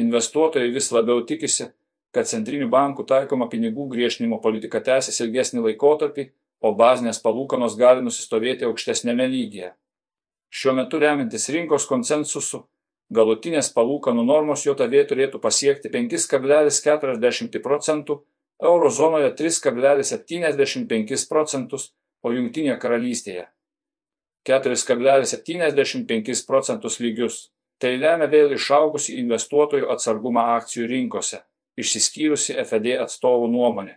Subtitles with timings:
[0.00, 1.66] Investuotojai vis labiau tikisi,
[2.14, 6.24] kad centrinių bankų taikoma pinigų griežtinimo politika tęsis ilgesnį laikotarpį,
[6.60, 9.70] o bazinės palūkanos gali nusistovėti aukštesnėme lygyje.
[10.50, 12.64] Šiuo metu remiantis rinkos konsensusu,
[13.14, 18.18] galutinės palūkanų normos JOTV turėtų pasiekti 5,40 procentų,
[18.60, 21.92] eurozonoje 3,75 procentus,
[22.22, 23.46] o Junktinėje karalystėje
[24.48, 27.50] 4,75 procentus lygius.
[27.80, 31.40] Tai lemia vėl išaugusi investuotojų atsargumą akcijų rinkose,
[31.80, 33.94] išsiskyrusi FED atstovų nuomonė.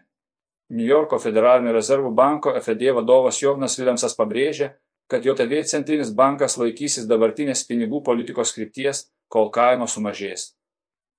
[0.73, 4.72] New Yorko federalinio rezervų banko FED vadovas Jognas Viljamsas pabrėžė,
[5.11, 10.53] kad JOTV centrinis bankas laikysis dabartinės pinigų politikos krypties, kol kainos sumažės.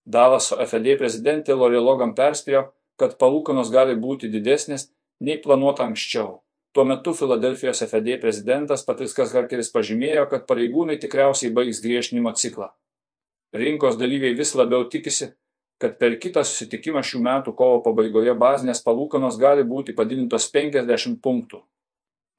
[0.04, 2.70] Dalaso FED prezidentė Lori Logan perspėjo,
[3.00, 4.88] kad palūkanos gali būti didesnės
[5.20, 6.43] nei planuota anksčiau.
[6.74, 12.72] Tuo metu Filadelfijos FED prezidentas Patriskas Harkeris pažymėjo, kad pareigūnai tikriausiai baigs griežtinimo ciklą.
[13.54, 15.28] Rinkos dalyviai vis labiau tikisi,
[15.78, 21.62] kad per kitą susitikimą šių metų kovo pabaigoje bazinės palūkanos gali būti padidintos 50 punktų.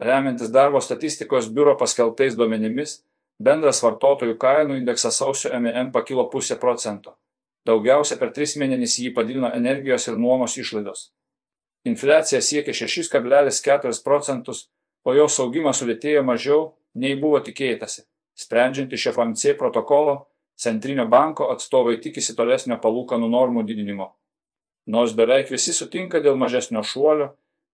[0.04, 2.98] Remiantis darbo statistikos biuro paskelbtais duomenimis,
[3.40, 7.16] bendras vartotojų kainų indeksas sausio MN pakilo pusę procento.
[7.66, 11.14] Daugiausia per tris mėnesius jį padidino energijos ir nuomos išlaidos.
[11.86, 14.70] Infliacija siekė 6,4 procentus,
[15.06, 16.62] o jos augimas sulėtėjo mažiau
[16.96, 18.08] nei buvo tikėtasi.
[18.36, 24.14] Sprendžiant iš FMC protokolo, Centrinio banko atstovai tikisi tolesnio palūkanų normų didinimo.
[24.88, 27.34] Nors beveik visi sutinka dėl mažesnio šuolio,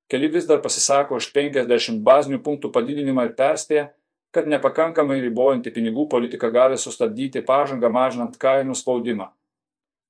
[0.10, 3.90] keli vis dar pasisako už 50 bazinių punktų padidinimą ir perspėja,
[4.34, 9.30] kad nepakankamai ribojanti pinigų politika gali sustabdyti pažangą mažinant kainų spaudimą.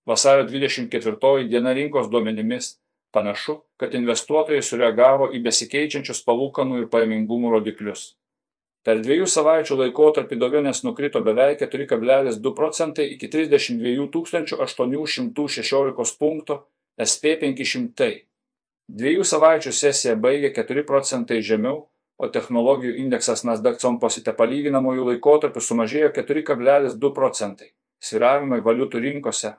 [0.07, 2.77] Vasario 24 diena rinkos duomenimis
[3.11, 8.13] Panašu, kad investuotojai sureagavo į besikeičiančius palūkanų ir pajamingumo rodiklius.
[8.87, 14.07] Per dviejų savaičių laikotarpį dovinės nukrito beveik 4,2 procentai iki 32
[14.65, 16.57] 816 punkto
[16.97, 18.07] SP 500.
[18.91, 21.83] Dviejų savaičių sesiją baigė 4 procentai žemiau,
[22.17, 27.69] o technologijų indeksas Nasdaq composite palyginamųjų laikotarpių sumažėjo 4,2 procentai.
[28.01, 29.53] Sviravimai valiutų rinkose.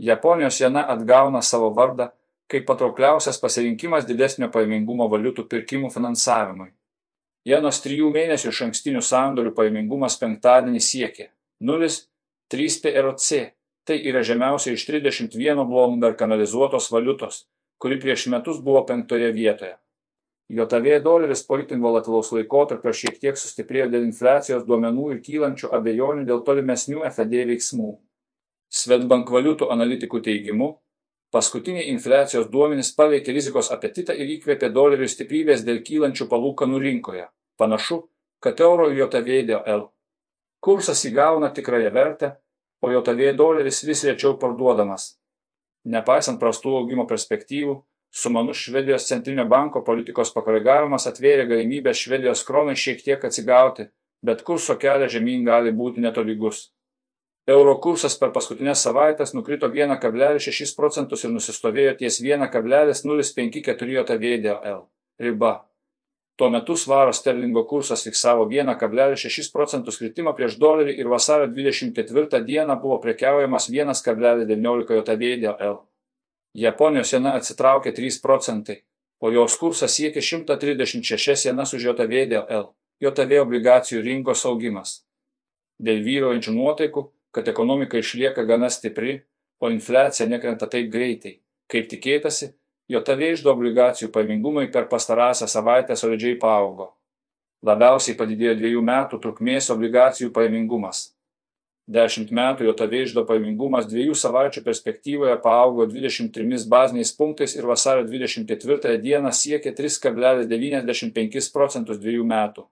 [0.00, 2.10] Japonijos jena atgauna savo vardą
[2.50, 6.72] kaip patraukliausias pasirinkimas didesnio pajamingumo valiutų pirkimų finansavimui.
[7.46, 11.30] Jenos trijų mėnesių iš ankstinių sandorių pajamingumas penktadienį siekė
[11.64, 13.44] 0,3 PRC,
[13.88, 17.46] tai yra žemiausia iš 31 Bloomberg analizuotos valiutos,
[17.80, 19.78] kuri prieš metus buvo penktoje vietoje.
[20.50, 26.24] JAV doleris po itin volatilaus laikotarpio šiek tiek sustiprėjo dėl infliacijos duomenų ir kylančių abejonių
[26.26, 27.90] dėl tolimesnių FED veiksmų.
[28.70, 30.72] Svetbank valiutų analitikų teigimu,
[31.30, 37.28] Paskutiniai infliacijos duomenys paveikė rizikos apetitą ir įkvėpė dolerių stiprybės dėl kylančių palūkanų rinkoje.
[37.60, 38.00] Panašu,
[38.42, 39.84] kad euro JOTV dėl.
[40.60, 42.32] Kursas įgauna tikrąją vertę,
[42.82, 45.20] o JOTV doleris vis rečiau parduodamas.
[45.86, 47.76] Nepaisant prastų augimo perspektyvų,
[48.10, 53.86] sumanus Švedijos centrinio banko politikos pakoregavimas atvėrė galimybę Švedijos kronai šiek tiek atsigauti,
[54.26, 56.72] bet kurso kelias žemyn gali būti netolygus.
[57.48, 64.82] Euro kursas per paskutinės savaitės nukrito 1,6 procentus ir nusistovėjo ties 1,054 JTVDL
[65.20, 65.52] riba.
[66.36, 72.76] Tuo metu svaro sterlingo kursas fiksavo 1,6 procentus kritimą prieš dolerį ir vasario 24 dieną
[72.80, 75.76] buvo prekiaujamas 1,19 JTVDL.
[76.56, 78.80] Japonijos jena atsitraukė 3 procentai,
[79.20, 82.70] o jos kursas siekė 136 jenas už JTVDL.
[83.00, 85.02] JTV obligacijų rinkos augimas.
[85.80, 89.20] Dėl vyruojančių nuotaikų kad ekonomika išlieka gana stipri,
[89.60, 91.38] o infliacija nekrenta taip greitai,
[91.70, 92.54] kaip tikėtasi,
[92.90, 96.88] JOTV išdo obligacijų pajamingumai per pastarąsią savaitę solidžiai paaugo.
[97.62, 101.04] Labiausiai padidėjo dviejų metų trukmės obligacijų pajamingumas.
[101.90, 108.98] Dešimt metų JOTV išdo pajamingumas dviejų savaičių perspektyvoje paaugo 23 baziniais punktais ir vasario 24
[109.04, 112.66] dieną siekė 3,95 procentus dviejų metų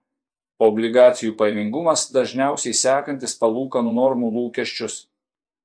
[0.59, 5.07] obligacijų pajamingumas dažniausiai sekantis palūkanų normų lūkesčius.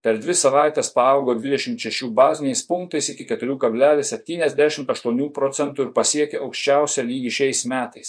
[0.05, 7.60] Per dvi savaitės paaugo 26 baziniais punktais iki 4,78 procentų ir pasiekė aukščiausią lygį šiais
[7.72, 8.09] metais.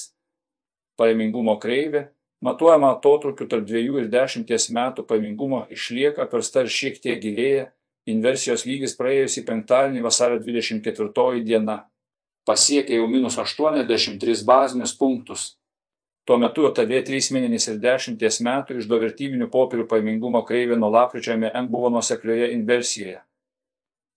[1.00, 2.02] Pajamingumo kreivė,
[2.44, 7.66] matuojama atotrukiu tarp 2 ir 10 metų pajamingumo, išlieka persta ir šiek tiek gilėja,
[8.06, 11.78] inversijos lygis praėjusį penktadienį vasario 24 diena
[12.46, 15.56] pasiekė jau minus 83 bazinius punktus
[16.26, 21.36] Tuo metu JOTV 3 mėnesiais ir 10 metų išdo vertybinių popierių paimingumo kreivė nuo lapkričio
[21.38, 23.20] MN buvo nuoseklioje inversijoje.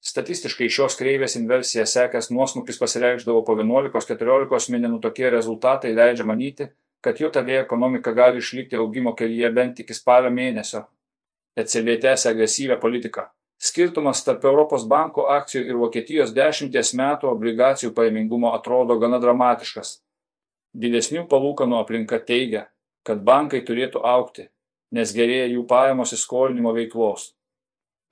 [0.09, 6.71] Statistiškai šios kreivės inversija sekęs nuosmukis pasireikšdavo po 11-14 mėnesių tokie rezultatai leidžia manyti,
[7.05, 10.87] kad JOTV ekonomika gali išlikti augimo kelyje bent iki spalio mėnesio.
[11.61, 13.29] ECB tęsia agresyvę politiką,
[13.61, 19.99] skirtumas tarp Europos banko akcijų ir Vokietijos dešimties metų obligacijų pajamingumo atrodo gana dramatiškas.
[20.79, 22.69] Didesnių palūkanų aplinka teigia,
[23.03, 24.45] kad bankai turėtų aukti,
[24.95, 27.33] nes gerėja jų pajamos įskolinimo veiklos.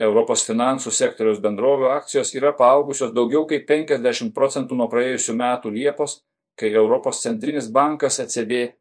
[0.02, 6.18] Europos finansų sektoriaus bendrovių akcijos yra paaugusios daugiau kaip 50 procentų nuo praėjusių metų Liepos,
[6.58, 8.74] kai Europos centrinis bankas ECB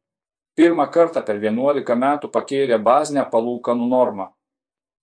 [0.59, 4.31] pirmą kartą per 11 metų pakėlė bazinę palūkanų normą.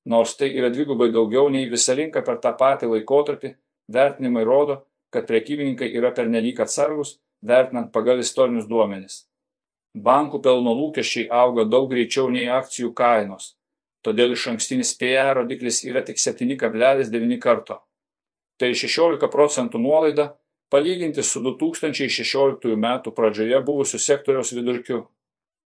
[0.05, 3.55] Nors tai yra dvigubai daugiau nei visa rinka per tą patį laikotarpį,
[3.93, 4.83] vertinimai rodo,
[5.13, 9.25] kad prekybininkai yra pernelyg atsargus, vertinant pagal istorinius duomenis.
[9.93, 13.53] Bankų pelno lūkesčiai auga daug greičiau nei akcijų kainos
[14.03, 17.79] todėl iš ankstinis PE rodiklis yra tik 7,9 karto.
[18.59, 20.33] Tai 16 procentų nuolaida
[20.73, 25.07] palyginti su 2016 metų pradžioje buvusiu sektoriaus vidurkiu.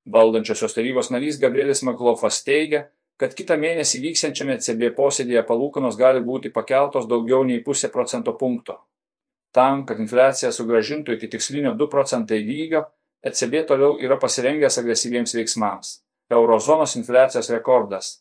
[0.06, 2.86] Valdančiosios tarybos narys Gabrielis Maklofas teigia,
[3.18, 8.78] kad kitą mėnesį vyksiančiame CB posėdėje palūkanos gali būti pakeltos daugiau nei pusę procento punkto.
[9.56, 12.84] Tam, kad infliacija sugražintų iki tikslinio 2 procentai lygio,
[13.26, 16.02] ECB toliau yra pasirengęs agresyviems veiksmams.
[16.30, 18.12] Eurozonos infliacijos rekordas.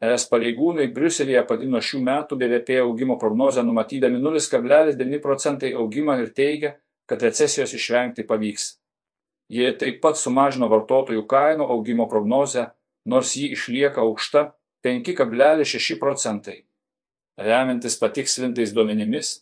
[0.00, 6.16] Es pareigūnai briuselyje padidino šių metų bvp augimo prognozę numatydami nulis kablelis devyni procentai augimą
[6.22, 6.70] ir teigia
[7.10, 8.76] kad recesijos išvengti pavyks.
[9.50, 12.68] Jie taip pat sumažino vartotojų kainų augimo prognozę
[13.04, 14.44] nors ji išlieka aukšta
[14.84, 16.60] penki kablelis šeši procentai.
[17.40, 19.40] Remiantis patikslintais duomenimis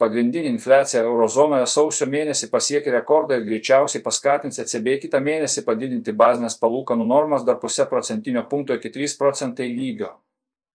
[0.00, 6.56] Pagrindinė infliacija eurozonoje sausio mėnesį pasiekė rekordą ir greičiausiai paskatins ECB kitą mėnesį padidinti bazinės
[6.62, 10.14] palūkanų normas dar pusę procentinio punkto iki 3 procentai lygio.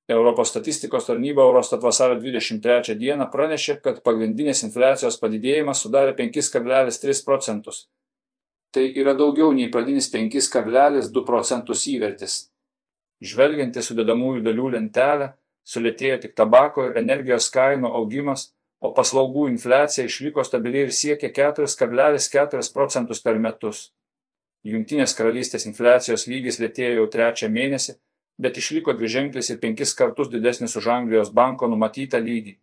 [0.08, 7.88] Europos statistikos tarnyba Eurostat vasario 23 dieną pranešė, kad pagrindinės infliacijos padidėjimas sudarė 5,3 procentus.
[8.70, 12.36] Tai yra daugiau nei pradinis 5,2 procentus įvertis.
[13.26, 15.32] Žvelgiant į sudedamųjų dalių lentelę,
[15.66, 18.52] sulėtėjo tik tabako ir energijos kainų augimas
[18.82, 23.92] o paslaugų infliacija išliko stabili ir siekė 4,4 procentus per metus.
[24.66, 27.98] Jungtinės karalystės infliacijos lygis lėtėjo jau trečią mėnesį,
[28.42, 32.58] bet išliko dviženklis ir penkis kartus didesnis už Anglijos banko numatytą lygį.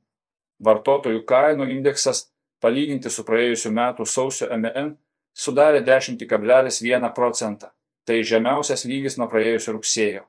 [0.63, 2.27] Vartotojų kainų indeksas,
[2.63, 4.97] palyginti su praėjusiu metu sausio MN,
[5.35, 7.73] sudarė 10,1 procentą.
[8.07, 10.27] Tai žemiausias lygis nuo praėjusio rugsėjo.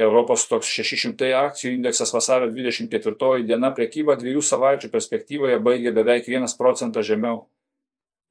[0.00, 6.56] Europos toks 600 akcijų indeksas vasario 24 diena prekybą dviejų savaičių perspektyvoje baigė beveik 1
[6.58, 7.46] procentą žemiau.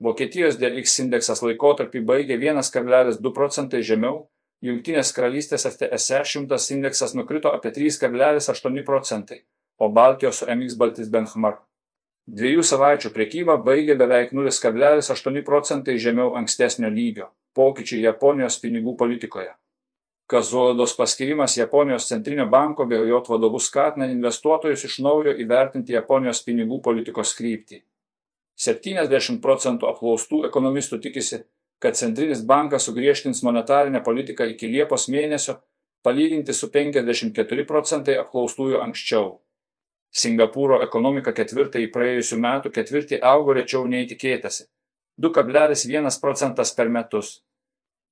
[0.01, 4.25] Vokietijos DX indeksas laikotarpį baigė 1,2 procentai žemiau,
[4.61, 9.39] Junktinės karalystės FTSE 100 indeksas nukrito apie 3,8 procentai,
[9.81, 11.63] o Baltijos MX Baltis Benchmark.
[12.29, 17.31] Dviejų savaičių prekyba baigė beveik 0,8 procentai žemiau ankstesnio lygio.
[17.57, 19.49] Pokyčiai Japonijos pinigų politikoje.
[20.31, 26.77] Kazuodos paskirimas Japonijos centrinio banko bei jo vadovus skatina investuotojus iš naujo įvertinti Japonijos pinigų
[26.85, 27.81] politikos kryptį.
[28.65, 31.41] 70 procentų apklaustų ekonomistų tikisi,
[31.83, 35.57] kad centrinis bankas sugriežtins monetarinę politiką iki Liepos mėnesio,
[36.05, 39.31] palyginti su 54 procentai apklaustųjų anksčiau.
[40.11, 44.69] Singapūro ekonomika ketvirtąjį praėjusių metų ketvirtį augo rečiau nei tikėtasi-
[45.27, 47.41] 2,1 procentas per metus.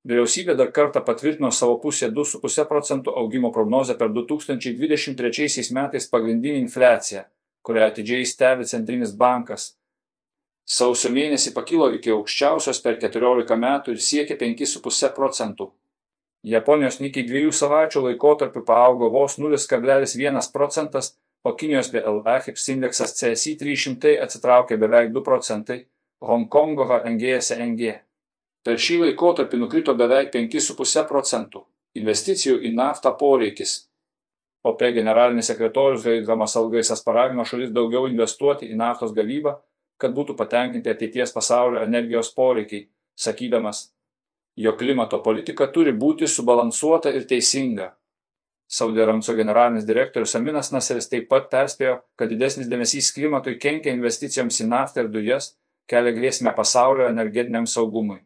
[0.08, 7.26] Vyriausybė dar kartą patvirtino savo pusę 2,5 procentų augimo prognozę per 2023 metais pagrindinį infliaciją,
[7.68, 9.74] kurią atidžiai stebi Centrinis bankas.
[10.64, 15.72] Sausio mėnesį pakilo iki aukščiausios per 14 metų ir siekė 5,5 procentų.
[16.48, 24.20] Japonijos Nikkei dviejų savaičių laikotarpiu paaugo vos 0,1 procentas, o Kinijos BLAHIPS indeksas CSI 300
[24.24, 25.84] atsitraukė beveik 2 procentai,
[26.24, 27.98] Hongkongo HNG SNG.
[28.68, 31.64] Per šį laikotarpį nukrito beveik 5,5 procentų
[31.96, 33.86] investicijų į naftą poreikis.
[34.68, 39.56] OP generalinis sekretorius Gaidgamas Algaisas paragino šalis daugiau investuoti į naftos gavybą,
[40.00, 43.90] kad būtų patenkinti ateities pasaulio energijos poreikiai, sakydamas,
[44.60, 47.94] jo klimato politika turi būti subalansuota ir teisinga.
[48.70, 54.62] Saudė Ramco generalinis direktorius Aminas Naseris taip pat perspėjo, kad didesnis dėmesys klimatui kenkia investicijoms
[54.62, 55.56] į naftą ir dujas,
[55.90, 58.20] kelia grėsmę pasaulio energetiniam saugumui.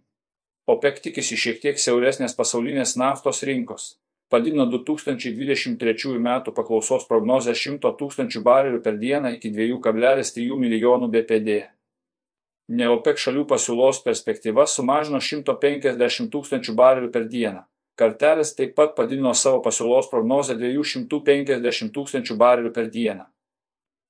[0.65, 3.98] OPEC tikisi šiek tiek siauresnės pasaulinės naftos rinkos.
[4.32, 6.27] Padidino 2023 m.
[6.55, 11.58] paklausos prognozę 100 tūkstančių barelių per dieną iki 2,3 milijonų BPD.
[12.79, 17.65] Ne OPEC šalių pasiūlos perspektyva sumažino 150 tūkstančių barelių per dieną.
[18.00, 23.27] Kartelis taip pat padidino savo pasiūlos prognozę 250 tūkstančių barelių per dieną.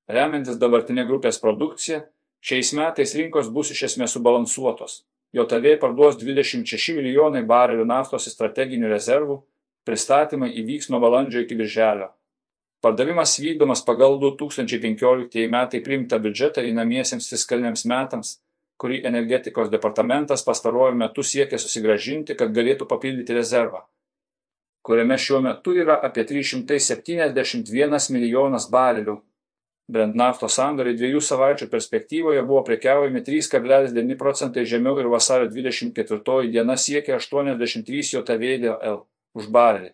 [0.05, 2.03] Remiantis dabartinė grupės produkcija,
[2.45, 5.01] šiais metais rinkos bus iš esmės subalansuotos
[5.33, 9.39] JAV parduos 26 milijonai barelių naftos strateginių rezervų,
[9.87, 12.11] pristatymai įvyks nuo balandžio iki birželio.
[12.83, 18.35] Pardavimas vykdomas pagal 2015 metai priimtą biudžetą einamiesiems fiskaliniams metams,
[18.77, 23.85] kurį energetikos departamentas pastaruoju metu siekia susigražinti, kad galėtų papildyti rezervą,
[24.83, 29.15] kuriame šiuo metu yra apie 371 milijonas barelių.
[29.93, 36.77] Brent naftos sandoriai dviejų savaičių perspektyvoje buvo prekiaujami 3,9 procentai žemiau ir vasario 24 diena
[36.81, 39.03] siekia 83 JVDL
[39.37, 39.91] už barelį.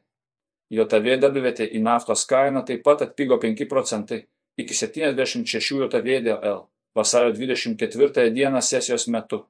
[0.72, 4.22] JVDL į naftos kainą taip pat atpigo 5 procentai
[4.62, 6.63] iki 76 JVDL
[6.96, 9.44] vasario 24 dieną sesijos metu.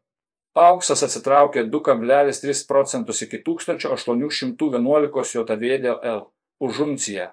[0.58, 6.25] Auksas atsitraukė 2,3 procentus iki 1811 JVDL
[6.60, 7.29] už unciją